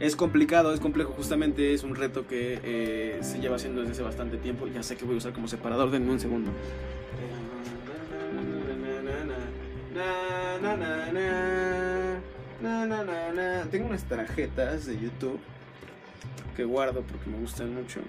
[0.00, 4.02] es complicado, es complejo, justamente es un reto que eh, se lleva haciendo desde hace
[4.02, 4.66] bastante tiempo.
[4.66, 6.50] Ya sé que voy a usar como separador, denme un segundo.
[13.70, 15.38] Tengo unas tarjetas de YouTube
[16.56, 18.00] que guardo porque me gustan mucho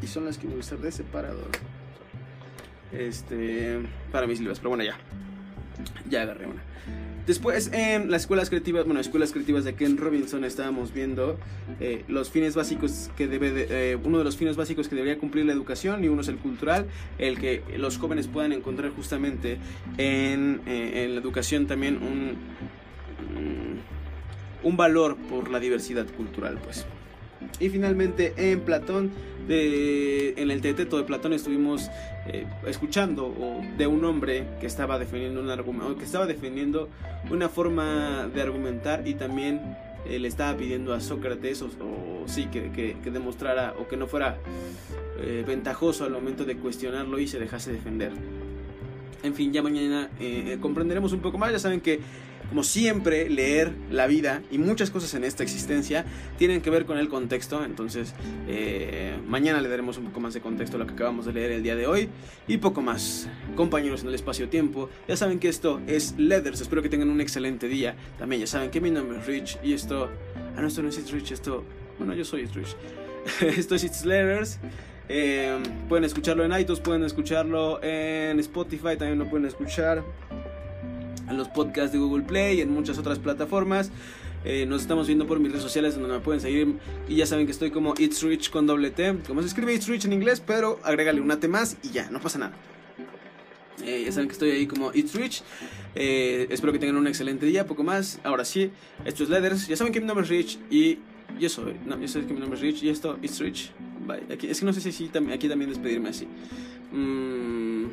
[0.00, 1.50] y son las que voy a usar de separador.
[2.92, 3.80] Este,
[4.12, 4.96] para mis libros, pero bueno, ya.
[6.08, 6.62] Ya agarré una.
[7.26, 11.38] Después en las escuelas creativas, bueno, escuelas creativas de Ken Robinson estábamos viendo
[11.78, 15.18] eh, los fines básicos que debe, de, eh, uno de los fines básicos que debería
[15.18, 16.86] cumplir la educación y uno es el cultural,
[17.18, 19.58] el que los jóvenes puedan encontrar justamente
[19.98, 22.36] en, eh, en la educación también un,
[24.64, 26.86] un valor por la diversidad cultural, pues.
[27.60, 29.10] Y finalmente en Platón,
[29.46, 31.90] de, en el teteto de Platón estuvimos
[32.26, 33.34] eh, escuchando
[33.76, 36.88] de un hombre que estaba defendiendo un argumento, que estaba defendiendo
[37.30, 39.76] una forma de argumentar y también
[40.06, 43.96] eh, le estaba pidiendo a Sócrates, o, o sí, que, que, que, demostrara o que
[43.96, 44.36] no fuera
[45.20, 48.12] eh, ventajoso al momento de cuestionarlo y se dejase defender.
[49.22, 51.52] En fin, ya mañana eh, comprenderemos un poco más.
[51.52, 52.00] Ya saben que
[52.52, 56.04] como siempre, leer la vida y muchas cosas en esta existencia
[56.36, 57.64] tienen que ver con el contexto.
[57.64, 58.12] Entonces,
[58.46, 61.52] eh, mañana le daremos un poco más de contexto a lo que acabamos de leer
[61.52, 62.10] el día de hoy
[62.46, 63.26] y poco más.
[63.56, 66.60] Compañeros en el espacio-tiempo, ya saben que esto es Leathers.
[66.60, 67.96] Espero que tengan un excelente día.
[68.18, 70.10] También ya saben que mi nombre es Rich y esto.
[70.54, 71.64] Ah, no, esto no es Rich, esto.
[71.96, 72.76] Bueno, yo soy Rich.
[73.56, 74.58] esto es It's Letters.
[75.08, 80.02] Eh, pueden escucharlo en iTunes, pueden escucharlo en Spotify, también lo pueden escuchar
[81.28, 83.90] en los podcasts de Google Play y en muchas otras plataformas.
[84.44, 86.76] Eh, nos estamos viendo por mis redes sociales donde me pueden seguir
[87.08, 89.86] y ya saben que estoy como It's Rich con doble T, como se escribe It's
[89.86, 92.52] Rich en inglés, pero agrégale una T más y ya, no pasa nada.
[93.84, 95.42] Eh, ya saben que estoy ahí como It's Rich.
[95.94, 98.20] Eh, espero que tengan un excelente día, poco más.
[98.24, 98.70] Ahora sí,
[99.04, 99.68] esto es Leathers.
[99.68, 100.98] Ya saben que mi nombre es Rich y
[101.38, 101.76] yo soy.
[101.86, 103.70] No, yo sé que mi nombre es Rich y esto It's Rich.
[104.06, 104.24] Bye.
[104.28, 106.26] Es que no sé si aquí también despedirme así.
[106.92, 107.86] Mm,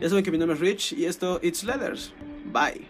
[0.00, 2.12] ya saben que mi nombre es Rich y esto It's Leathers.
[2.52, 2.86] Bye.